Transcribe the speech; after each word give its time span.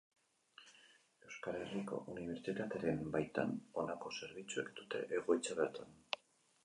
Euskal 1.27 1.57
Herriko 1.59 1.99
Unibertsitatearen 2.13 3.05
baitan, 3.17 3.53
honako 3.83 4.15
zerbitzuek 4.23 4.73
dute 4.81 5.05
egoitza 5.21 5.59
bertan. 5.61 5.97